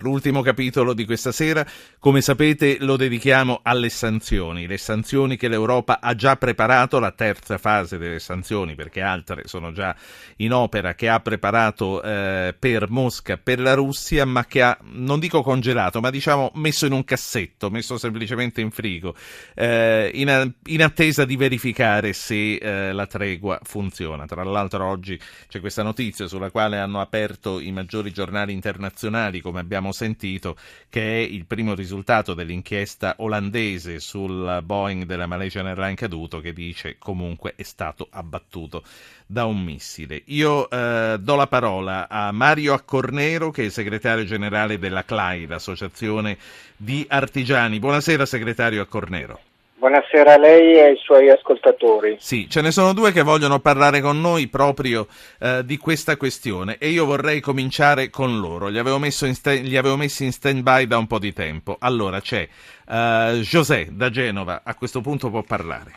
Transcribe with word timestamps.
L'ultimo 0.00 0.42
capitolo 0.42 0.92
di 0.92 1.04
questa 1.04 1.32
sera, 1.32 1.66
come 1.98 2.20
sapete, 2.20 2.76
lo 2.80 2.96
dedichiamo 2.96 3.60
alle 3.62 3.88
sanzioni, 3.88 4.66
le 4.66 4.78
sanzioni 4.78 5.36
che 5.36 5.48
l'Europa 5.48 5.98
ha 6.00 6.14
già 6.14 6.36
preparato, 6.36 6.98
la 7.00 7.10
terza 7.10 7.58
fase 7.58 7.98
delle 7.98 8.20
sanzioni, 8.20 8.74
perché 8.74 9.00
altre 9.00 9.42
sono 9.46 9.72
già 9.72 9.94
in 10.36 10.52
opera, 10.52 10.94
che 10.94 11.08
ha 11.08 11.18
preparato 11.20 12.02
eh, 12.02 12.54
per 12.56 12.88
Mosca, 12.90 13.38
per 13.38 13.60
la 13.60 13.74
Russia, 13.74 14.24
ma 14.24 14.44
che 14.44 14.62
ha, 14.62 14.78
non 14.92 15.18
dico 15.18 15.42
congelato, 15.42 16.00
ma 16.00 16.10
diciamo 16.10 16.52
messo 16.54 16.86
in 16.86 16.92
un 16.92 17.04
cassetto, 17.04 17.70
messo 17.70 17.98
semplicemente 17.98 18.60
in 18.60 18.70
frigo, 18.70 19.14
eh, 19.54 20.10
in, 20.14 20.52
in, 20.66 20.82
attesa 20.82 21.24
di 21.24 21.36
verificare 21.36 22.12
se 22.12 22.54
eh, 22.54 22.92
la 22.92 23.06
tregua 23.06 23.58
funziona. 23.62 24.26
Tra 24.26 24.44
l'altro 24.44 24.86
oggi 24.86 25.18
c'è 25.48 25.60
questa 25.60 25.82
notizia 25.82 26.28
sulla 26.28 26.50
quale 26.50 26.78
hanno 26.78 27.00
aperto 27.00 27.58
i 27.58 27.72
maggiori 27.72 28.12
giornali 28.12 28.52
internazionali, 28.52 29.40
come 29.40 29.60
abbiamo 29.60 29.87
abbiamo 29.88 29.92
sentito, 29.92 30.56
che 30.88 31.00
è 31.00 31.16
il 31.18 31.46
primo 31.46 31.74
risultato 31.74 32.34
dell'inchiesta 32.34 33.16
olandese 33.18 34.00
sul 34.00 34.60
Boeing 34.62 35.04
della 35.04 35.26
Malaysian 35.26 35.66
Airlines 35.66 35.98
caduto, 35.98 36.40
che 36.40 36.52
dice 36.52 36.96
comunque 36.98 37.54
è 37.56 37.62
stato 37.62 38.08
abbattuto 38.10 38.82
da 39.26 39.44
un 39.44 39.62
missile. 39.62 40.22
Io 40.26 40.68
eh, 40.70 41.16
do 41.20 41.34
la 41.34 41.46
parola 41.46 42.08
a 42.08 42.30
Mario 42.32 42.74
Accornero, 42.74 43.50
che 43.50 43.66
è 43.66 43.68
segretario 43.70 44.24
generale 44.24 44.78
della 44.78 45.04
CLAI, 45.04 45.46
l'associazione 45.46 46.38
di 46.76 47.04
artigiani. 47.08 47.78
Buonasera, 47.78 48.26
segretario 48.26 48.82
Accornero. 48.82 49.40
Buonasera 49.78 50.34
a 50.34 50.38
lei 50.38 50.74
e 50.74 50.80
ai 50.86 50.96
suoi 50.96 51.30
ascoltatori. 51.30 52.16
Sì, 52.18 52.50
ce 52.50 52.62
ne 52.62 52.72
sono 52.72 52.92
due 52.92 53.12
che 53.12 53.22
vogliono 53.22 53.60
parlare 53.60 54.00
con 54.00 54.20
noi 54.20 54.48
proprio 54.48 55.06
eh, 55.40 55.62
di 55.64 55.76
questa 55.76 56.16
questione 56.16 56.78
e 56.80 56.88
io 56.88 57.04
vorrei 57.04 57.40
cominciare 57.40 58.10
con 58.10 58.40
loro. 58.40 58.66
Li 58.66 58.78
avevo, 58.78 58.98
sta- 59.08 59.52
li 59.52 59.76
avevo 59.76 59.96
messi 59.96 60.24
in 60.24 60.32
stand-by 60.32 60.88
da 60.88 60.98
un 60.98 61.06
po' 61.06 61.20
di 61.20 61.32
tempo. 61.32 61.76
Allora 61.78 62.20
c'è 62.20 62.42
uh, 62.88 63.38
José 63.38 63.86
da 63.92 64.10
Genova, 64.10 64.62
a 64.64 64.74
questo 64.74 65.00
punto 65.00 65.30
può 65.30 65.42
parlare. 65.42 65.92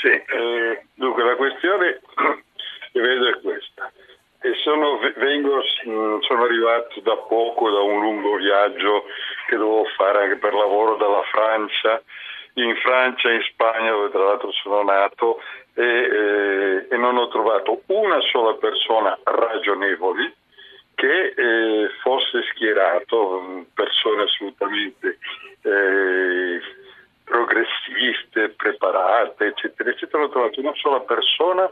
Sì, 0.00 0.08
eh, 0.08 0.84
dunque 0.94 1.22
la 1.22 1.36
questione 1.36 2.00
che 2.92 2.98
vedo 2.98 3.28
è 3.28 3.40
questa. 3.42 3.92
E 4.40 4.54
sono, 4.64 4.98
vengo, 5.18 5.60
sono 6.22 6.44
arrivato 6.44 6.98
da 7.00 7.16
poco 7.28 7.68
da 7.68 7.80
un 7.80 8.00
lungo 8.00 8.36
viaggio 8.36 9.04
che 9.48 9.56
dovevo 9.56 9.84
fare 9.98 10.22
anche 10.22 10.36
per 10.36 10.54
lavoro 10.54 10.96
dalla 10.96 11.22
Francia 11.30 12.02
in 12.62 12.76
Francia 12.76 13.28
e 13.28 13.34
in 13.36 13.42
Spagna 13.42 13.90
dove 13.90 14.10
tra 14.10 14.24
l'altro 14.24 14.52
sono 14.52 14.82
nato 14.82 15.40
e, 15.74 15.82
eh, 15.82 16.86
e 16.90 16.96
non 16.96 17.16
ho 17.16 17.28
trovato 17.28 17.82
una 17.86 18.20
sola 18.20 18.54
persona 18.54 19.18
ragionevole 19.22 20.34
che 20.94 21.32
eh, 21.34 21.88
fosse 22.02 22.42
schierato, 22.52 23.64
persone 23.72 24.24
assolutamente 24.24 25.18
eh, 25.62 26.60
progressiste, 27.24 28.50
preparate, 28.50 29.46
eccetera, 29.46 29.90
eccetera. 29.90 30.18
Non 30.18 30.28
ho 30.28 30.32
trovato 30.32 30.60
una 30.60 30.74
sola 30.74 31.00
persona 31.00 31.70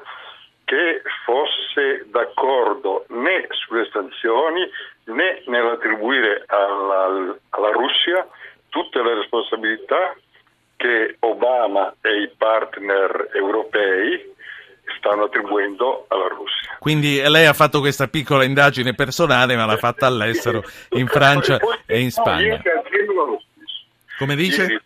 che 0.65 1.03
fosse 1.25 2.05
d'accordo 2.07 3.05
né 3.09 3.47
sulle 3.51 3.89
sanzioni 3.91 4.69
né 5.05 5.43
nell'attribuire 5.47 6.45
alla, 6.47 7.37
alla 7.51 7.71
Russia 7.71 8.27
tutte 8.69 9.03
le 9.03 9.15
responsabilità 9.15 10.15
che 10.79 11.17
Obama 11.19 11.93
e 12.01 12.23
i 12.23 12.31
partner 12.39 13.31
europei 13.35 14.37
stanno 14.97 15.25
attribuendo 15.25 16.07
alla 16.09 16.29
Russia. 16.29 16.77
Quindi 16.79 17.21
lei 17.29 17.47
ha 17.47 17.53
fatto 17.53 17.81
questa 17.81 18.07
piccola 18.07 18.45
indagine 18.45 18.95
personale, 18.95 19.57
ma 19.57 19.67
l'ha 19.67 19.77
fatta 19.77 20.07
all'estero, 20.07 20.63
in 20.91 21.09
Francia 21.11 21.59
e 21.85 22.01
in 22.01 22.11
Spagna. 22.13 22.63
Come 24.19 24.37
dice? 24.37 24.63
Ieri, 24.63 24.81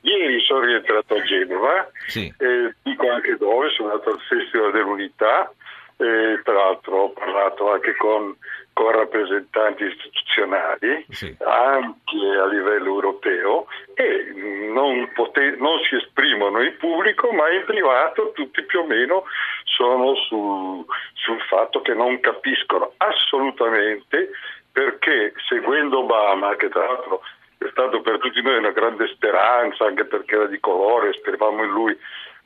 ieri 0.00 0.40
sono 0.40 0.60
rientrato 0.60 1.14
a 1.14 1.22
Genova, 1.22 1.88
sì. 2.08 2.32
eh, 2.36 2.74
dico 2.82 3.08
anche 3.08 3.36
dove, 3.36 3.70
sono 3.70 3.92
andato 3.92 4.10
al 4.10 4.20
Festival 4.28 4.72
dell'Unità, 4.72 5.52
eh, 5.98 6.40
tra 6.42 6.52
l'altro 6.52 6.96
ho 6.96 7.10
parlato 7.10 7.72
anche 7.72 7.96
con 7.96 8.36
con 8.76 8.92
rappresentanti 8.92 9.84
istituzionali 9.84 11.06
sì. 11.08 11.34
anche 11.42 12.38
a 12.38 12.44
livello 12.44 12.88
europeo 12.88 13.68
e 13.94 14.34
non, 14.70 15.10
pote- 15.14 15.56
non, 15.56 15.78
si 15.88 15.96
esprimono 15.96 16.60
in 16.60 16.76
pubblico 16.76 17.32
ma 17.32 17.50
in 17.50 17.64
privato 17.64 18.32
tutti 18.32 18.62
più 18.64 18.80
o 18.80 18.86
meno 18.86 19.24
sono 19.64 20.14
su, 20.14 20.84
sul 21.14 21.40
fatto 21.48 21.80
che 21.80 21.94
non 21.94 22.20
capiscono 22.20 22.92
assolutamente 22.98 24.28
perché 24.70 25.32
seguendo 25.48 26.00
Obama 26.00 26.54
che 26.56 26.68
tra 26.68 26.84
l'altro 26.84 27.22
è 27.56 27.68
stato 27.70 28.02
per 28.02 28.18
tutti 28.18 28.42
noi 28.42 28.58
una 28.58 28.72
grande 28.72 29.08
speranza 29.08 29.86
anche 29.86 30.04
perché 30.04 30.34
era 30.34 30.46
di 30.48 30.60
colore, 30.60 31.14
speravamo 31.14 31.64
in 31.64 31.70
lui 31.70 31.98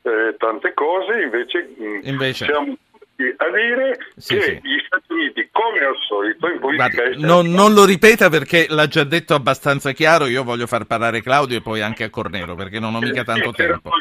eh, 0.03 0.33
tante 0.37 0.73
cose, 0.73 1.19
invece, 1.19 1.73
invece... 2.03 2.45
siamo 2.45 2.73
a 3.35 3.49
dire 3.51 3.97
sì, 4.15 4.35
che 4.35 4.41
sì. 4.41 4.59
gli 4.63 4.79
Stati 4.85 5.13
Uniti, 5.13 5.49
come 5.51 5.79
al 5.85 5.95
solito, 6.07 6.47
in 6.47 6.59
politica 6.59 6.89
Guarda, 6.89 7.09
estera... 7.11 7.27
Non, 7.27 7.51
non, 7.51 7.73
lo 7.73 7.85
ripeta 7.85 8.29
perché 8.29 8.65
l'ha 8.69 8.87
già 8.87 9.03
detto 9.03 9.33
abbastanza 9.33 9.91
chiaro, 9.91 10.27
io 10.27 10.43
voglio 10.43 10.67
far 10.67 10.85
parlare 10.85 11.21
Claudio 11.21 11.57
e 11.57 11.61
poi 11.61 11.81
anche 11.81 12.03
a 12.03 12.09
Cornero, 12.09 12.55
perché 12.55 12.79
non 12.79 12.95
ho 12.95 12.99
mica 12.99 13.23
tanto 13.23 13.51
tempo. 13.51 13.91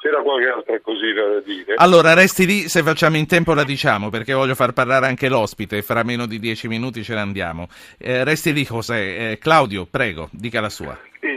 C'era 0.00 0.22
qualche 0.22 0.48
altra 0.48 0.80
cosina 0.80 1.22
da 1.22 1.40
dire. 1.40 1.74
Allora, 1.76 2.14
resti 2.14 2.46
lì, 2.46 2.68
se 2.68 2.82
facciamo 2.82 3.16
in 3.16 3.26
tempo 3.26 3.52
la 3.54 3.64
diciamo, 3.64 4.08
perché 4.08 4.32
voglio 4.32 4.54
far 4.54 4.72
parlare 4.72 5.06
anche 5.06 5.28
l'ospite, 5.28 5.82
fra 5.82 6.02
meno 6.02 6.26
di 6.26 6.38
dieci 6.38 6.68
minuti 6.68 7.04
ce 7.04 7.14
ne 7.14 7.20
andiamo. 7.20 7.68
Eh, 7.98 8.24
resti 8.24 8.52
lì, 8.52 8.64
José. 8.64 9.32
Eh, 9.32 9.38
Claudio, 9.38 9.86
prego, 9.86 10.28
dica 10.32 10.60
la 10.60 10.70
sua. 10.70 10.98
Sì 11.20 11.29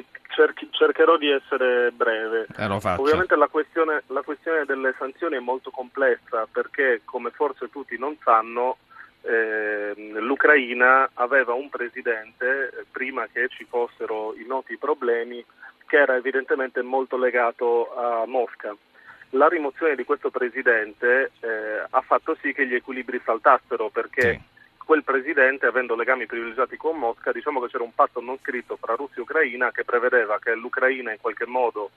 cercherò 1.03 1.17
di 1.17 1.29
essere 1.29 1.91
breve. 1.91 2.47
Eh, 2.57 2.65
Ovviamente 2.97 3.35
la 3.35 3.47
questione, 3.47 4.03
la 4.07 4.21
questione, 4.21 4.65
delle 4.65 4.95
sanzioni 4.97 5.35
è 5.35 5.39
molto 5.39 5.69
complessa 5.69 6.47
perché, 6.51 7.01
come 7.03 7.31
forse 7.31 7.69
tutti 7.69 7.97
non 7.97 8.17
sanno, 8.23 8.77
eh, 9.21 9.93
l'Ucraina 10.19 11.09
aveva 11.15 11.53
un 11.53 11.69
presidente, 11.69 12.69
eh, 12.69 12.85
prima 12.89 13.27
che 13.31 13.49
ci 13.49 13.65
fossero 13.65 14.33
i 14.35 14.45
noti 14.45 14.77
problemi, 14.77 15.43
che 15.85 15.97
era 15.97 16.15
evidentemente 16.15 16.81
molto 16.81 17.17
legato 17.17 17.93
a 17.95 18.25
Mosca. 18.25 18.75
La 19.31 19.47
rimozione 19.47 19.95
di 19.95 20.03
questo 20.03 20.29
presidente 20.29 21.31
eh, 21.39 21.83
ha 21.89 22.01
fatto 22.01 22.37
sì 22.41 22.53
che 22.53 22.67
gli 22.67 22.75
equilibri 22.75 23.19
saltassero 23.25 23.89
perché 23.89 24.21
sì 24.21 24.52
quel 24.85 25.03
presidente, 25.03 25.65
avendo 25.65 25.95
legami 25.95 26.25
privilegiati 26.25 26.77
con 26.77 26.97
Mosca, 26.97 27.31
diciamo 27.31 27.61
che 27.61 27.69
c'era 27.69 27.83
un 27.83 27.93
patto 27.93 28.21
non 28.21 28.37
scritto 28.39 28.77
fra 28.77 28.95
Russia 28.95 29.17
e 29.17 29.21
Ucraina 29.21 29.71
che 29.71 29.83
prevedeva 29.83 30.39
che 30.39 30.55
l'Ucraina 30.55 31.11
in 31.11 31.19
qualche 31.19 31.45
modo 31.45 31.91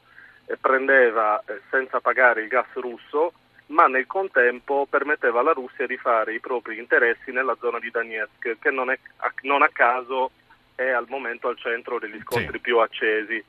eh, 0.47 0.57
prendeva 0.57 1.43
eh, 1.47 1.61
senza 1.71 2.01
pagare 2.01 2.43
il 2.43 2.49
gas 2.49 2.73
russo, 2.75 3.33
ma 3.67 3.87
nel 3.87 4.07
contempo 4.07 4.87
permetteva 4.89 5.41
alla 5.41 5.53
Russia 5.53 5.87
di 5.87 5.97
fare 5.97 6.35
i 6.35 6.41
propri 6.41 6.79
interessi 6.79 7.33
nella 7.33 7.57
zona 7.61 7.79
di 7.79 7.91
Donetsk, 7.91 8.59
che 8.59 8.71
non, 8.71 8.91
è, 8.91 8.99
non 9.43 9.63
a 9.63 9.69
caso 9.73 10.31
è 10.75 10.89
al 10.89 11.07
momento 11.09 11.49
al 11.49 11.59
centro 11.59 11.99
degli 11.99 12.21
scontri 12.21 12.59
sì. 12.59 12.61
più 12.61 12.79
accesi. 12.79 13.43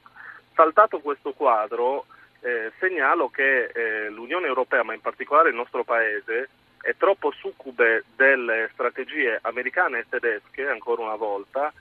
Saltato 0.54 1.00
questo 1.00 1.34
quadro, 1.34 2.06
eh, 2.40 2.72
segnalo 2.80 3.30
che 3.30 3.66
eh, 3.66 4.10
l'Unione 4.10 4.48
Europea, 4.48 4.84
ma 4.84 4.94
in 4.94 5.02
particolare 5.02 5.50
il 5.50 5.56
nostro 5.56 5.84
Paese, 5.84 6.50
è 6.88 6.96
troppo 6.96 7.32
succube 7.32 8.06
delle 8.16 8.70
strategie 8.72 9.40
americane 9.42 10.00
e 10.00 10.06
tedesche, 10.08 10.70
ancora 10.70 11.02
una 11.02 11.18
volta, 11.18 11.74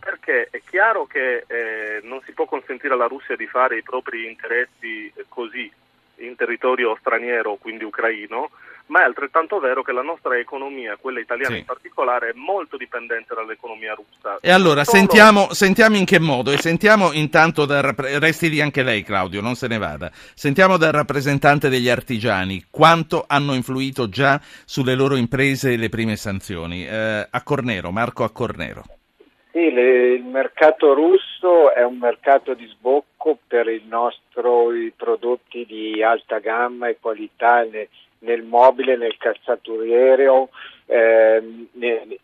perché 0.00 0.48
è 0.50 0.60
chiaro 0.68 1.06
che 1.06 1.44
eh, 1.46 2.00
non 2.02 2.20
si 2.24 2.32
può 2.32 2.44
consentire 2.44 2.92
alla 2.92 3.06
Russia 3.06 3.36
di 3.36 3.46
fare 3.46 3.76
i 3.78 3.84
propri 3.84 4.26
interessi 4.26 5.12
così 5.28 5.70
in 6.16 6.34
territorio 6.34 6.96
straniero, 6.98 7.54
quindi 7.54 7.84
ucraino, 7.84 8.50
ma 8.88 9.00
è 9.00 9.04
altrettanto 9.04 9.58
vero 9.58 9.82
che 9.82 9.92
la 9.92 10.02
nostra 10.02 10.36
economia, 10.36 10.96
quella 11.00 11.20
italiana 11.20 11.54
sì. 11.54 11.60
in 11.60 11.64
particolare, 11.64 12.30
è 12.30 12.32
molto 12.34 12.76
dipendente 12.76 13.34
dall'economia 13.34 13.94
russa. 13.94 14.38
E 14.40 14.50
allora 14.50 14.84
Solo... 14.84 14.98
sentiamo, 14.98 15.52
sentiamo, 15.52 15.96
in 15.96 16.04
che 16.04 16.18
modo, 16.18 16.50
e 16.50 16.58
sentiamo 16.58 17.12
intanto, 17.12 17.64
dal, 17.64 17.82
resti 17.82 18.48
lì 18.50 18.60
anche 18.60 18.82
lei 18.82 19.02
Claudio, 19.02 19.40
non 19.40 19.54
se 19.54 19.68
ne 19.68 19.78
vada, 19.78 20.10
sentiamo 20.12 20.76
dal 20.76 20.92
rappresentante 20.92 21.68
degli 21.68 21.88
artigiani 21.88 22.64
quanto 22.70 23.24
hanno 23.26 23.54
influito 23.54 24.08
già 24.08 24.40
sulle 24.64 24.94
loro 24.94 25.16
imprese 25.16 25.76
le 25.76 25.88
prime 25.88 26.16
sanzioni. 26.16 26.86
Eh, 26.86 27.26
a 27.30 27.42
Cornero, 27.42 27.90
Marco 27.90 28.24
a 28.24 28.30
Cornero. 28.30 28.84
Sì, 29.50 29.70
le, 29.70 30.14
il 30.14 30.24
mercato 30.24 30.94
russo 30.94 31.72
è 31.74 31.82
un 31.82 31.98
mercato 31.98 32.54
di 32.54 32.66
sbocco 32.66 33.38
per 33.46 33.68
i 33.68 33.82
nostri 33.86 34.92
prodotti 34.96 35.64
di 35.66 36.02
alta 36.02 36.38
gamma 36.38 36.88
e 36.88 36.98
qualità 37.00 37.62
nel, 37.62 37.88
nel 38.20 38.42
mobile, 38.42 38.96
nel 38.96 39.16
calzaturiero, 39.16 40.48
eh, 40.86 41.66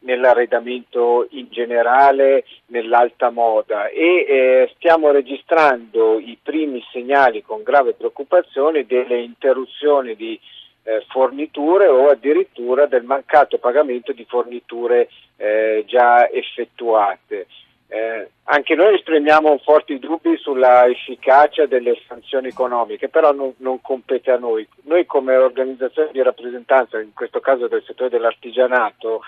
nell'arredamento 0.00 1.26
in 1.30 1.48
generale, 1.50 2.44
nell'alta 2.66 3.30
moda 3.30 3.88
e 3.88 4.24
eh, 4.26 4.72
stiamo 4.76 5.10
registrando 5.10 6.18
i 6.18 6.38
primi 6.42 6.82
segnali 6.90 7.42
con 7.42 7.62
grave 7.62 7.92
preoccupazione 7.92 8.86
delle 8.86 9.20
interruzioni 9.20 10.16
di 10.16 10.40
eh, 10.84 11.04
forniture 11.08 11.86
o 11.88 12.08
addirittura 12.08 12.86
del 12.86 13.04
mancato 13.04 13.58
pagamento 13.58 14.12
di 14.12 14.24
forniture 14.26 15.08
eh, 15.36 15.84
già 15.86 16.28
effettuate. 16.30 17.46
Eh, 17.94 18.28
anche 18.46 18.74
noi 18.74 18.96
esprimiamo 18.96 19.56
forti 19.58 20.00
dubbi 20.00 20.36
sulla 20.36 20.84
efficacia 20.84 21.66
delle 21.66 21.96
sanzioni 22.08 22.48
economiche, 22.48 23.08
però 23.08 23.30
non, 23.30 23.54
non, 23.58 23.80
compete 23.80 24.32
a 24.32 24.36
noi. 24.36 24.66
Noi 24.82 25.06
come 25.06 25.36
organizzazione 25.36 26.10
di 26.10 26.20
rappresentanza, 26.20 26.98
in 26.98 27.12
questo 27.14 27.38
caso 27.38 27.68
del 27.68 27.84
settore 27.86 28.10
dell'artigianato, 28.10 29.20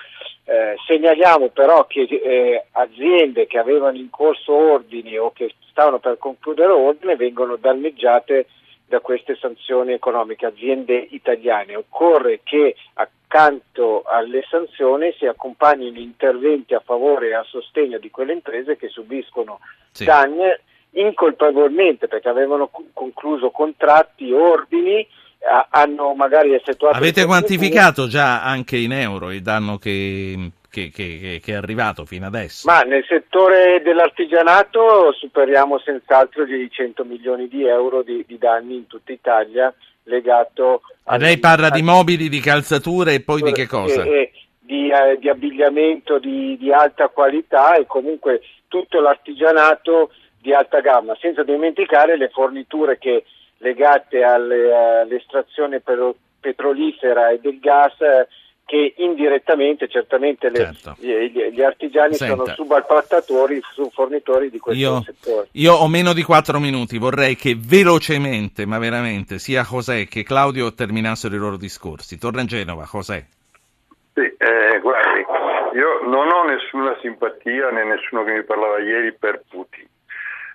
eh, 0.46 0.74
segnaliamo 0.84 1.50
però 1.50 1.86
che 1.86 2.08
eh, 2.10 2.64
aziende 2.72 3.46
che 3.46 3.58
avevano 3.58 3.98
in 3.98 4.10
corso 4.10 4.52
ordini 4.52 5.16
o 5.16 5.30
che 5.30 5.54
stavano 5.70 6.00
per 6.00 6.18
concludere 6.18 6.72
ordine 6.72 7.14
vengono 7.14 7.54
danneggiate 7.54 8.46
da 8.88 8.98
queste 8.98 9.36
sanzioni 9.36 9.92
economiche, 9.92 10.44
aziende 10.44 11.06
italiane. 11.10 11.76
Occorre 11.76 12.40
che 12.42 12.74
accanto 13.37 14.03
alle 14.06 14.43
sanzioni 14.49 15.15
si 15.19 15.27
accompagnino 15.27 15.99
interventi 15.99 16.75
a 16.75 16.83
favore 16.85 17.29
e 17.29 17.35
a 17.35 17.44
sostegno 17.47 17.99
di 17.99 18.11
quelle 18.11 18.33
imprese 18.33 18.77
che 18.77 18.88
subiscono 18.88 19.61
sì. 19.91 20.05
danni 20.05 20.44
incolpevolmente 20.93 22.09
perché 22.09 22.29
avevano 22.29 22.71
concluso 22.94 23.50
contratti, 23.50 24.33
ordini, 24.33 25.06
hanno 25.71 26.15
magari 26.15 26.55
effettuato... 26.55 26.97
Avete 26.97 27.27
quantificato 27.27 28.09
già 28.09 28.43
anche 28.43 28.79
in 28.79 28.93
euro 28.93 29.31
il 29.31 29.43
danno 29.43 29.77
che, 29.77 30.53
che, 30.71 30.91
che, 30.91 31.41
che, 31.44 31.53
è 31.53 31.56
arrivato 31.56 32.06
fino 32.06 32.27
adesso? 32.27 32.67
Ma 32.67 32.81
nel 32.81 33.05
settore 33.06 33.83
dell'artigianato 33.83 35.12
superiamo 35.12 35.79
senz'altro 35.79 36.47
di 36.47 36.67
100 36.71 37.05
milioni 37.05 37.47
di 37.47 37.67
euro 37.67 38.03
di, 38.03 38.25
di 38.27 38.38
danni 38.38 38.77
in 38.77 38.87
tutta 38.87 39.12
Italia 39.12 39.73
legato 40.06 40.82
a... 41.05 41.17
Lei 41.17 41.38
parla 41.38 41.70
di 41.70 41.82
mobili, 41.82 42.29
di 42.29 42.41
calzature 42.41 43.14
e 43.14 43.20
poi 43.20 43.43
di 43.43 43.53
che 43.53 43.67
cosa? 43.67 44.03
E, 44.03 44.08
e 44.08 44.32
di, 44.61 44.91
eh, 44.91 45.19
di, 45.19 45.29
abbigliamento 45.29 46.19
di, 46.19 46.56
di, 46.58 46.73
alta 46.73 47.08
qualità 47.08 47.76
e 47.76 47.87
comunque 47.87 48.41
tutto 48.69 49.00
l'artigianato 49.00 50.11
di 50.41 50.53
alta 50.53 50.81
gamma, 50.81 51.17
senza 51.20 51.43
dimenticare 51.43 52.17
le 52.17 52.29
forniture 52.29 52.99
che 52.99 53.25
legate 53.58 54.23
alle, 54.23 54.75
all'estrazione 55.00 55.82
petrolifera 56.41 57.31
e 57.31 57.41
del 57.41 57.59
gas 57.59 58.00
eh, 58.00 58.29
che 58.66 58.94
indirettamente 58.96 59.88
certamente 59.88 60.50
le, 60.50 60.56
certo. 60.56 60.96
gli, 60.98 61.52
gli, 61.52 61.62
artigiani 61.62 62.14
Senta. 62.14 62.34
sono 62.34 62.52
subappaltatori, 62.52 63.60
fornitori 63.92 64.50
di 64.50 64.58
questo 64.58 64.82
io, 64.82 65.02
settore. 65.02 65.48
Io 65.52 65.72
ho 65.72 65.86
meno 65.86 66.12
di 66.12 66.24
quattro 66.24 66.58
minuti, 66.58 66.98
vorrei 66.98 67.36
che 67.36 67.56
velocemente, 67.56 68.66
ma 68.66 68.78
veramente, 68.78 69.38
sia 69.38 69.62
José 69.62 70.06
che 70.06 70.24
Claudio 70.24 70.74
terminassero 70.74 71.36
i 71.36 71.38
loro 71.38 71.56
discorsi. 71.56 72.18
Torna 72.18 72.40
in 72.40 72.48
Genova, 72.48 72.88
José. 72.92 73.28
Sì, 74.14 74.22
eh, 74.22 74.80
guardi, 74.80 75.24
io 75.78 76.00
non 76.08 76.28
ho 76.32 76.42
nessuna 76.42 76.96
simpatia 77.00 77.70
né 77.70 77.84
nessuno 77.84 78.24
che 78.24 78.32
mi 78.32 78.42
parlava 78.42 78.80
ieri 78.80 79.12
per 79.12 79.42
Putin, 79.48 79.86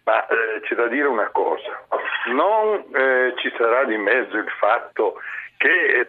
ma 0.04 0.28
eh, 0.28 0.60
c'è 0.64 0.76
da 0.76 0.88
dire 0.88 1.08
una 1.08 1.30
cosa, 1.32 1.86
non 2.34 2.84
eh, 2.94 3.34
ci 3.38 3.54
sarà 3.58 3.86
di 3.86 3.96
mezzo 3.96 4.36
il 4.36 4.50
fatto 4.60 5.14
che 5.14 5.22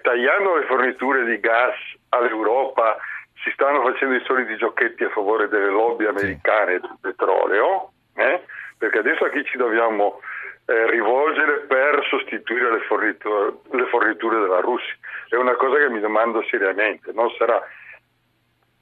tagliando 0.02 0.56
le 0.56 0.66
forniture 0.66 1.24
di 1.24 1.38
gas 1.40 1.74
all'Europa 2.10 2.96
si 3.42 3.50
stanno 3.52 3.82
facendo 3.82 4.14
i 4.14 4.22
soliti 4.24 4.56
giochetti 4.56 5.04
a 5.04 5.10
favore 5.10 5.48
delle 5.48 5.68
lobby 5.68 6.06
americane 6.06 6.78
del 6.78 6.96
petrolio, 7.00 7.90
eh? 8.14 8.42
perché 8.78 8.98
adesso 8.98 9.24
a 9.24 9.30
chi 9.30 9.44
ci 9.44 9.56
dobbiamo 9.56 10.20
eh, 10.66 10.90
rivolgere 10.90 11.60
per 11.66 12.06
sostituire 12.08 12.70
le 12.70 12.80
forniture, 12.82 13.54
le 13.70 13.86
forniture 13.86 14.40
della 14.40 14.60
Russia? 14.60 14.94
È 15.28 15.36
una 15.36 15.54
cosa 15.54 15.78
che 15.78 15.88
mi 15.88 16.00
domando 16.00 16.44
seriamente, 16.48 17.12
non 17.12 17.30
sarà 17.36 17.60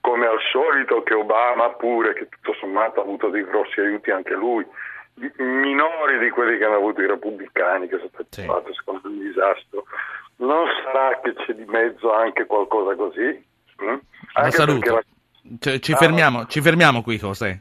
come 0.00 0.26
al 0.26 0.40
solito 0.50 1.02
che 1.02 1.14
Obama 1.14 1.70
pure, 1.70 2.14
che 2.14 2.28
tutto 2.28 2.54
sommato 2.54 3.00
ha 3.00 3.02
avuto 3.02 3.28
dei 3.28 3.44
grossi 3.44 3.80
aiuti 3.80 4.10
anche 4.10 4.34
lui, 4.34 4.66
minori 5.36 6.18
di 6.18 6.30
quelli 6.30 6.58
che 6.58 6.64
hanno 6.64 6.76
avuto 6.76 7.02
i 7.02 7.06
repubblicani, 7.06 7.88
che 7.88 7.96
sono 7.96 8.10
stati 8.12 8.42
sì. 8.42 8.74
secondo 8.74 9.08
un 9.08 9.18
disastro, 9.18 9.84
non 10.40 10.66
sarà 10.84 11.20
che 11.20 11.34
c'è 11.34 11.54
di 11.54 11.64
mezzo 11.64 12.12
anche 12.12 12.46
qualcosa 12.46 12.94
così? 12.94 13.44
Mm? 13.82 13.96
La 14.34 14.50
saluto. 14.50 14.94
La... 14.94 15.02
Cioè, 15.58 15.78
ci, 15.78 15.92
ah, 15.92 15.96
fermiamo, 15.96 16.46
ci, 16.46 16.60
fermiamo, 16.60 17.02
qui, 17.02 17.16
José. 17.16 17.60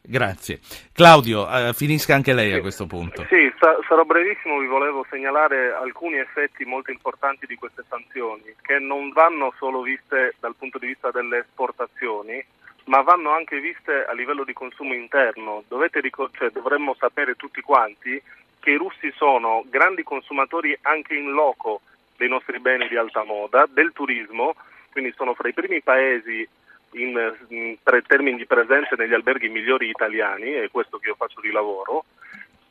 Grazie. 0.00 0.60
Claudio, 0.92 1.48
eh, 1.50 1.72
finisca 1.72 2.14
anche 2.14 2.32
lei 2.32 2.50
sì. 2.50 2.56
a 2.56 2.60
questo 2.60 2.86
punto. 2.86 3.24
Sì, 3.28 3.52
sa- 3.58 3.78
sarò 3.88 4.04
brevissimo, 4.04 4.60
vi 4.60 4.66
volevo 4.66 5.04
segnalare 5.10 5.72
alcuni 5.72 6.18
effetti 6.18 6.64
molto 6.64 6.92
importanti 6.92 7.44
di 7.46 7.56
queste 7.56 7.82
sanzioni, 7.88 8.54
che 8.62 8.78
non 8.78 9.10
vanno 9.10 9.52
solo 9.58 9.82
viste 9.82 10.36
dal 10.38 10.54
punto 10.56 10.78
di 10.78 10.86
vista 10.86 11.10
delle 11.10 11.38
esportazioni, 11.38 12.44
ma 12.84 13.02
vanno 13.02 13.30
anche 13.30 13.58
viste 13.58 14.04
a 14.04 14.12
livello 14.12 14.44
di 14.44 14.52
consumo 14.52 14.94
interno. 14.94 15.64
Ricor- 15.68 16.30
cioè, 16.36 16.50
dovremmo 16.50 16.94
sapere 16.96 17.34
tutti 17.34 17.60
quanti 17.60 18.22
che 18.60 18.70
i 18.70 18.76
russi 18.76 19.12
sono 19.16 19.64
grandi 19.68 20.04
consumatori 20.04 20.76
anche 20.82 21.14
in 21.14 21.30
loco 21.30 21.80
dei 22.16 22.28
nostri 22.28 22.58
beni 22.58 22.88
di 22.88 22.96
alta 22.96 23.24
moda, 23.24 23.66
del 23.68 23.92
turismo, 23.92 24.54
quindi 24.90 25.12
sono 25.16 25.34
fra 25.34 25.48
i 25.48 25.52
primi 25.52 25.82
paesi 25.82 26.46
in, 26.92 27.34
in 27.48 27.76
termini 28.06 28.36
di 28.36 28.46
presenza 28.46 28.96
negli 28.96 29.12
alberghi 29.12 29.48
migliori 29.48 29.88
italiani, 29.88 30.52
è 30.52 30.70
questo 30.70 30.98
che 30.98 31.08
io 31.08 31.14
faccio 31.14 31.40
di 31.40 31.50
lavoro, 31.50 32.04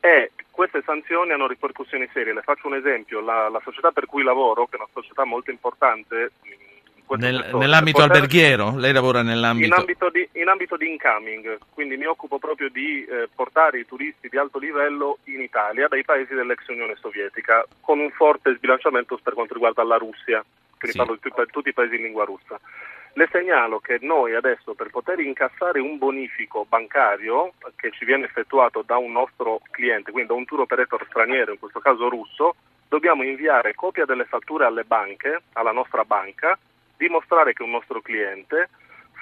e 0.00 0.32
queste 0.50 0.82
sanzioni 0.84 1.32
hanno 1.32 1.46
ripercussioni 1.46 2.08
serie. 2.12 2.32
Le 2.32 2.42
faccio 2.42 2.68
un 2.68 2.74
esempio, 2.74 3.20
la, 3.20 3.48
la 3.48 3.60
società 3.64 3.90
per 3.90 4.06
cui 4.06 4.22
lavoro, 4.22 4.66
che 4.66 4.76
è 4.76 4.80
una 4.80 4.88
società 4.92 5.24
molto 5.24 5.50
importante, 5.50 6.32
nel, 7.08 7.50
nell'ambito 7.52 8.00
poter... 8.00 8.16
alberghiero? 8.16 8.76
Lei 8.76 8.92
lavora 8.92 9.22
nell'ambito... 9.22 9.66
In 9.66 9.72
ambito, 9.72 10.10
di, 10.10 10.28
in 10.32 10.48
ambito 10.48 10.76
di 10.76 10.88
incoming, 10.88 11.58
quindi 11.72 11.96
mi 11.96 12.06
occupo 12.06 12.38
proprio 12.38 12.68
di 12.68 13.04
eh, 13.04 13.28
portare 13.34 13.78
i 13.78 13.86
turisti 13.86 14.28
di 14.28 14.36
alto 14.36 14.58
livello 14.58 15.18
in 15.24 15.40
Italia 15.40 15.86
dai 15.88 16.04
paesi 16.04 16.34
dell'ex 16.34 16.66
Unione 16.68 16.96
Sovietica, 17.00 17.64
con 17.80 17.98
un 17.98 18.10
forte 18.10 18.54
sbilanciamento 18.56 19.18
per 19.22 19.34
quanto 19.34 19.54
riguarda 19.54 19.84
la 19.84 19.96
Russia, 19.96 20.44
quindi 20.78 20.90
sì. 20.90 20.96
parlo 20.96 21.14
di 21.14 21.20
tutti, 21.20 21.50
tutti 21.50 21.68
i 21.68 21.74
paesi 21.74 21.94
in 21.94 22.02
lingua 22.02 22.24
russa. 22.24 22.58
Le 23.14 23.28
segnalo 23.32 23.78
che 23.78 23.96
noi 24.02 24.34
adesso 24.34 24.74
per 24.74 24.90
poter 24.90 25.20
incassare 25.20 25.80
un 25.80 25.96
bonifico 25.96 26.66
bancario 26.68 27.54
che 27.74 27.90
ci 27.90 28.04
viene 28.04 28.26
effettuato 28.26 28.82
da 28.84 28.98
un 28.98 29.12
nostro 29.12 29.62
cliente, 29.70 30.10
quindi 30.10 30.28
da 30.28 30.36
un 30.36 30.44
tour 30.44 30.60
operator 30.60 31.02
straniero, 31.08 31.52
in 31.52 31.58
questo 31.58 31.80
caso 31.80 32.10
russo, 32.10 32.56
dobbiamo 32.88 33.22
inviare 33.22 33.74
copia 33.74 34.04
delle 34.04 34.26
fatture 34.26 34.66
alle 34.66 34.84
banche, 34.84 35.44
alla 35.54 35.72
nostra 35.72 36.04
banca, 36.04 36.58
dimostrare 36.96 37.52
che 37.52 37.62
un 37.62 37.70
nostro 37.70 38.00
cliente, 38.00 38.68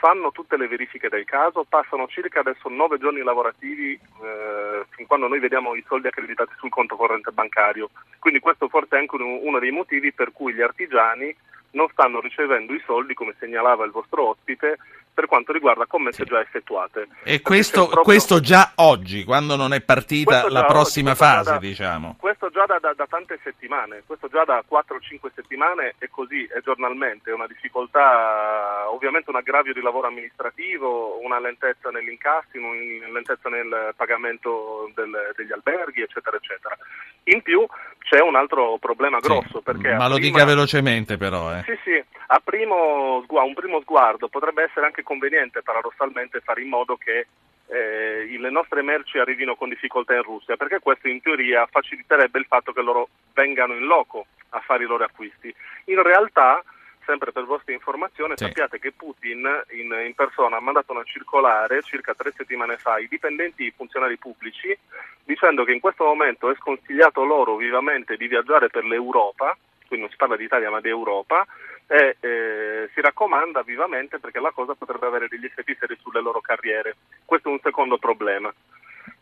fanno 0.05 0.33
tutte 0.33 0.59
le 0.59 0.69
verifiche 0.69 1.09
del 1.09 1.25
caso, 1.25 1.65
passano 1.67 2.07
circa 2.09 2.41
adesso 2.41 2.69
nove 2.69 2.99
giorni 2.99 3.23
lavorativi 3.23 3.93
eh, 3.95 4.85
fin 4.91 5.07
quando 5.07 5.29
noi 5.29 5.39
vediamo 5.39 5.75
i 5.75 5.85
soldi 5.87 6.09
accreditati 6.09 6.53
sul 6.59 6.69
conto 6.69 6.95
corrente 6.97 7.31
bancario. 7.31 7.89
Quindi 8.19 8.41
questo 8.41 8.69
forse 8.69 8.97
è 8.97 8.99
anche 8.99 9.17
uno 9.17 9.59
dei 9.59 9.71
motivi 9.71 10.13
per 10.13 10.33
cui 10.33 10.53
gli 10.53 10.61
artigiani 10.61 11.35
non 11.71 11.89
stanno 11.89 12.21
ricevendo 12.21 12.75
i 12.75 12.83
soldi, 12.85 13.15
come 13.15 13.35
segnalava 13.39 13.85
il 13.87 13.93
vostro 13.93 14.29
ospite, 14.29 14.77
per 15.15 15.27
quanto 15.27 15.53
riguarda 15.53 15.87
commesse 15.87 16.25
sì. 16.25 16.31
già 16.31 16.41
effettuate. 16.41 17.07
E 17.23 17.41
questo, 17.41 17.85
proprio... 17.85 18.03
questo, 18.03 18.41
già 18.41 18.73
oggi, 18.77 19.25
quando 19.25 19.55
non 19.55 19.73
è 19.73 19.81
partita 19.81 20.51
la 20.51 20.65
prossima 20.65 21.11
oggi, 21.11 21.19
fase, 21.19 21.51
da, 21.53 21.59
diciamo. 21.59 22.17
Questo 22.19 22.51
già 22.51 22.67
da, 22.67 22.79
da, 22.81 22.93
da, 22.95 23.07
tante 23.07 23.39
settimane, 23.43 24.03
questo 24.05 24.29
già 24.29 24.45
da 24.45 24.63
4-5 24.69 25.31
settimane 25.35 25.95
è 25.99 26.09
così, 26.11 26.45
è 26.47 26.61
giornalmente, 26.63 27.31
è 27.31 27.35
una 27.35 27.47
difficoltà, 27.47 28.91
ovviamente 28.91 29.31
un 29.31 29.37
aggravio 29.37 29.73
di 29.73 29.81
lavoro 29.81 30.09
amministrativo, 30.09 31.21
una 31.23 31.39
lentezza 31.39 31.91
negli 31.91 32.11
incassi, 32.11 32.59
una 32.59 33.13
lentezza 33.13 33.49
nel 33.49 33.95
pagamento 33.97 34.91
del, 34.95 35.33
degli 35.37 35.53
alberghi, 35.53 36.03
eccetera, 36.03 36.37
eccetera. 36.37 36.77
In 37.25 37.41
più 37.41 37.65
c'è 38.01 38.21
un 38.21 38.35
altro 38.35 38.77
problema 38.79 39.21
grosso. 39.21 39.63
Sì, 39.65 39.89
ma 39.89 40.09
lo 40.09 40.17
prima... 40.17 40.19
dica 40.19 40.45
velocemente 40.45 41.17
però. 41.17 41.55
Eh. 41.55 41.63
Sì, 41.65 41.79
sì, 41.85 42.05
a, 42.27 42.41
primo, 42.43 43.25
a 43.27 43.43
un 43.43 43.55
primo 43.55 43.81
sguardo 43.81 44.29
potrebbe 44.29 44.65
essere 44.65 44.87
anche 44.87 45.03
conveniente 45.05 45.63
paradossalmente 45.63 46.41
fare 46.41 46.63
in 46.63 46.69
modo 46.69 46.97
che 46.97 47.27
eh, 47.67 48.27
le 48.39 48.51
nostre 48.51 48.83
merci 48.83 49.19
arrivino 49.19 49.55
con 49.55 49.69
difficoltà 49.69 50.15
in 50.15 50.23
Russia, 50.23 50.57
perché 50.57 50.81
questo 50.81 51.09
in 51.09 51.21
teoria 51.21 51.67
faciliterebbe 51.67 52.39
il 52.39 52.47
fatto 52.47 52.73
che 52.73 52.83
loro 52.83 53.09
vengano 53.33 53.75
in 53.75 53.87
loco 53.87 54.27
a 54.51 54.61
fare 54.61 54.85
i 54.85 54.87
loro 54.87 55.05
acquisti. 55.05 55.55
In 55.87 56.03
realtà, 56.03 56.63
sempre 57.05 57.33
per 57.33 57.45
vostra 57.45 57.73
informazione, 57.73 58.35
sì. 58.37 58.45
sappiate 58.45 58.79
che 58.79 58.93
Putin 58.93 59.47
in, 59.71 59.95
in, 60.05 60.15
persona 60.15 60.57
ha 60.57 60.61
mandato 60.61 60.93
una 60.93 61.05
circolare 61.05 61.83
circa 61.83 62.15
tre 62.15 62.33
settimane 62.33 62.77
fa 62.77 62.95
ai 62.95 63.09
dipendenti 63.09 63.73
funzionari 63.75 64.17
pubblici 64.17 64.77
dicendo 65.25 65.65
che 65.65 65.73
in 65.73 65.81
questo 65.81 66.05
momento 66.05 66.51
è 66.51 66.55
sconsigliato 66.57 67.25
loro 67.25 67.57
vivamente 67.57 68.17
di 68.17 68.27
viaggiare 68.27 68.69
per 68.69 68.85
l'Europa, 68.85 69.57
quindi 69.87 70.07
non 70.07 70.11
si 70.11 70.17
parla 70.17 70.37
di 70.37 70.45
Italia 70.45 70.71
ma 70.71 70.81
di 70.81 70.89
Europa, 70.89 71.47
e 71.87 72.17
eh, 72.21 72.91
si 72.95 73.01
raccomanda 73.01 73.63
vivamente 73.63 74.19
perché 74.19 74.41
la 74.41 74.53
cosa 74.53 74.75
potrebbe 74.75 75.07
avere 75.07 75.29
degli 75.29 75.45
effetti 75.45 75.77
seri 75.79 75.97
sulle 76.01 76.21
loro 76.21 76.41
carriere. 76.41 76.97
Questo 77.25 77.49
è 77.49 77.53
un 77.53 77.61
secondo 77.63 77.99
problema. 77.99 78.53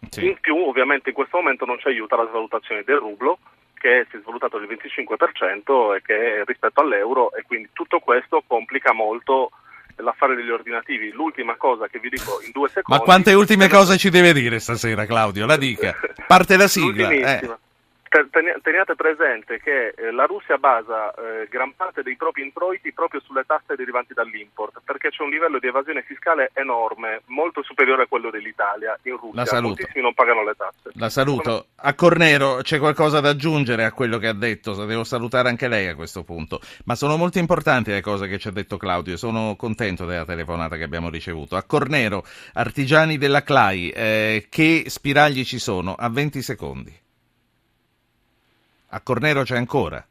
Sì. 0.09 0.27
In 0.27 0.39
più, 0.41 0.57
ovviamente, 0.57 1.11
in 1.11 1.15
questo 1.15 1.39
momento 1.39 1.65
non 1.65 1.79
ci 1.79 1.89
aiuta 1.89 2.17
la 2.17 2.29
svalutazione 2.29 2.83
del 2.85 2.99
rublo 2.99 3.39
che 3.83 4.07
si 4.11 4.17
è 4.17 4.21
svalutato 4.21 4.59
del 4.59 4.69
25% 4.69 5.97
e 5.97 6.03
che 6.03 6.45
rispetto 6.47 6.81
all'euro 6.81 7.35
e 7.35 7.43
quindi 7.43 7.71
tutto 7.73 7.99
questo 7.99 8.45
complica 8.47 8.93
molto 8.93 9.51
l'affare 9.97 10.37
degli 10.37 10.51
ordinativi. 10.51 11.11
L'ultima 11.11 11.57
cosa 11.57 11.89
che 11.89 11.99
vi 11.99 12.09
dico 12.09 12.41
in 12.45 12.53
due 12.53 12.69
secondi. 12.69 13.01
Ma 13.01 13.05
quante 13.05 13.33
ultime 13.35 13.69
cose 13.69 13.97
ci 13.99 14.09
deve 14.09 14.33
dire 14.33 14.61
stasera, 14.61 15.05
Claudio? 15.05 15.47
La 15.47 15.57
dica. 15.57 15.97
Parte 16.27 16.57
la 16.57 16.69
sigla. 16.69 17.59
Teniate 18.61 18.95
presente 18.95 19.59
che 19.59 19.95
eh, 19.97 20.11
la 20.13 20.27
Russia 20.27 20.59
basa 20.59 21.15
eh, 21.15 21.49
gran 21.49 21.73
parte 21.75 22.03
dei 22.03 22.15
propri 22.15 22.43
introiti 22.43 22.93
proprio 22.93 23.23
sulle 23.25 23.45
tasse 23.47 23.75
derivanti 23.75 24.13
dall'import, 24.13 24.83
perché 24.85 25.09
c'è 25.09 25.23
un 25.23 25.31
livello 25.31 25.59
di 25.59 25.69
evasione 25.69 26.03
fiscale 26.03 26.51
enorme, 26.53 27.23
molto 27.27 27.63
superiore 27.63 28.03
a 28.03 28.07
quello 28.07 28.29
dell'Italia 28.29 28.99
in 29.05 29.17
Russia. 29.17 29.41
La 29.41 29.47
saluto. 29.47 29.69
Moltissimi 29.69 30.03
non 30.03 30.13
pagano 30.13 30.45
le 30.45 30.55
tasse. 30.55 30.91
La 30.99 31.09
saluto. 31.09 31.69
A 31.77 31.95
Cornero 31.95 32.57
c'è 32.57 32.79
qualcosa 32.79 33.21
da 33.21 33.31
aggiungere 33.31 33.85
a 33.85 33.93
quello 33.93 34.19
che 34.19 34.29
ha 34.29 34.35
detto, 34.35 34.85
devo 34.85 35.05
salutare 35.05 35.49
anche 35.49 35.69
lei 35.69 35.87
a 35.87 35.95
questo 35.95 36.23
punto, 36.23 36.61
ma 36.85 36.95
sono 36.95 37.17
molto 37.17 37.39
importanti 37.39 37.93
le 37.93 38.03
cose 38.03 38.29
che 38.29 38.39
ci 38.39 38.49
ha 38.49 38.53
detto 38.53 38.77
Claudio, 38.77 39.17
sono 39.17 39.57
contento 39.57 40.05
della 40.05 40.27
telefonata 40.27 40.77
che 40.77 40.85
abbiamo 40.85 41.09
ricevuto. 41.09 41.57
A 41.57 41.63
Cornero, 41.63 42.25
artigiani 42.53 43.17
della 43.17 43.43
CLAI, 43.43 43.89
eh, 43.89 44.47
che 44.51 44.85
spiragli 44.89 45.45
ci 45.45 45.59
sono? 45.59 45.95
A 45.95 46.11
20 46.11 46.43
secondi. 46.43 47.01
A 48.95 49.01
Cornero 49.01 49.43
c'è 49.43 49.57
ancora? 49.57 50.05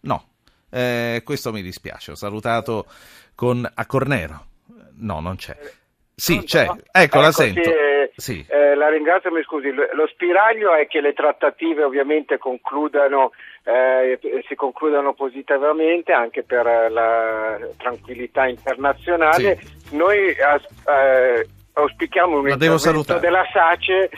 No, 0.00 0.24
eh, 0.70 1.20
questo 1.22 1.52
mi 1.52 1.60
dispiace. 1.60 2.12
Ho 2.12 2.14
salutato 2.14 2.86
con 3.34 3.70
a 3.74 3.86
Cornero. 3.86 4.46
No, 4.98 5.20
non 5.20 5.36
c'è. 5.36 5.54
Sì, 6.14 6.42
c'è. 6.44 6.66
Ecco, 6.90 7.20
la 7.20 7.32
sento. 7.32 7.60
Eh, 7.60 8.12
sì. 8.16 8.42
Eh, 8.48 8.74
la 8.74 8.88
ringrazio, 8.88 9.30
mi 9.30 9.42
scusi. 9.42 9.70
Lo 9.70 10.06
spiraglio 10.06 10.74
è 10.74 10.86
che 10.86 11.02
le 11.02 11.12
trattative 11.12 11.84
ovviamente 11.84 12.38
concludano, 12.38 13.32
eh, 13.64 14.18
si 14.48 14.54
concludano 14.54 15.12
positivamente 15.12 16.12
anche 16.12 16.44
per 16.44 16.90
la 16.90 17.58
tranquillità 17.76 18.46
internazionale. 18.46 19.58
Sì. 19.60 19.96
Noi 19.96 20.28
eh, 20.28 21.48
auspichiamo 21.74 22.38
un 22.38 22.48
intervento 22.48 23.18
della 23.18 23.44
SACE 23.52 24.08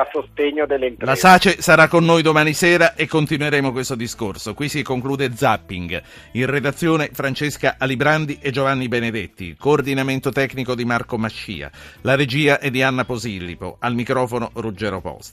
a 0.00 0.08
sostegno 0.10 0.66
delle 0.66 0.88
imprese. 0.88 1.10
La 1.10 1.16
SACE 1.16 1.60
sarà 1.60 1.88
con 1.88 2.04
noi 2.04 2.22
domani 2.22 2.52
sera 2.52 2.94
e 2.94 3.06
continueremo 3.06 3.72
questo 3.72 3.94
discorso. 3.94 4.54
Qui 4.54 4.68
si 4.68 4.82
conclude 4.82 5.32
Zapping. 5.34 6.02
In 6.32 6.46
redazione 6.46 7.10
Francesca 7.12 7.76
Alibrandi 7.78 8.38
e 8.40 8.50
Giovanni 8.50 8.88
Benedetti. 8.88 9.56
Coordinamento 9.58 10.30
tecnico 10.30 10.74
di 10.74 10.84
Marco 10.84 11.18
Mascia. 11.18 11.70
La 12.02 12.14
regia 12.14 12.58
è 12.58 12.70
di 12.70 12.82
Anna 12.82 13.04
Posillipo. 13.04 13.76
Al 13.80 13.94
microfono 13.94 14.50
Ruggero 14.54 15.00
Post. 15.00 15.20